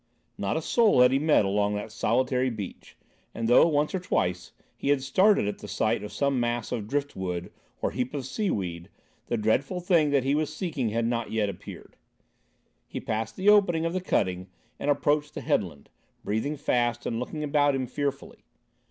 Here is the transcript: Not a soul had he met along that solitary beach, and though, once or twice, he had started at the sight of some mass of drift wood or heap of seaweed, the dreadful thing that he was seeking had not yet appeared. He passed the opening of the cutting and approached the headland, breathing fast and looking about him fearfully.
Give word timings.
Not 0.35 0.57
a 0.57 0.63
soul 0.63 1.01
had 1.01 1.11
he 1.11 1.19
met 1.19 1.45
along 1.45 1.75
that 1.75 1.91
solitary 1.91 2.49
beach, 2.49 2.97
and 3.35 3.47
though, 3.47 3.67
once 3.67 3.93
or 3.93 3.99
twice, 3.99 4.51
he 4.75 4.89
had 4.89 5.03
started 5.03 5.47
at 5.47 5.59
the 5.59 5.67
sight 5.67 6.01
of 6.03 6.11
some 6.11 6.39
mass 6.39 6.71
of 6.71 6.87
drift 6.87 7.15
wood 7.15 7.51
or 7.83 7.91
heap 7.91 8.15
of 8.15 8.25
seaweed, 8.25 8.89
the 9.27 9.37
dreadful 9.37 9.79
thing 9.79 10.09
that 10.09 10.23
he 10.23 10.33
was 10.33 10.51
seeking 10.51 10.89
had 10.89 11.05
not 11.05 11.31
yet 11.31 11.49
appeared. 11.49 11.97
He 12.87 12.99
passed 12.99 13.35
the 13.35 13.49
opening 13.49 13.85
of 13.85 13.93
the 13.93 14.01
cutting 14.01 14.47
and 14.79 14.89
approached 14.89 15.35
the 15.35 15.41
headland, 15.41 15.87
breathing 16.23 16.57
fast 16.57 17.05
and 17.05 17.19
looking 17.19 17.43
about 17.43 17.75
him 17.75 17.85
fearfully. 17.85 18.43